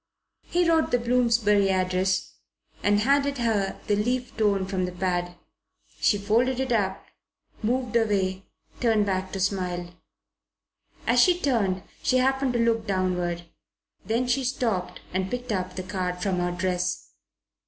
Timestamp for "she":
5.99-6.17, 11.21-11.39, 12.01-12.17, 14.27-14.43